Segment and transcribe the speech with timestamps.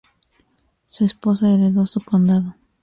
[0.87, 2.55] Su esposo heredó su condado.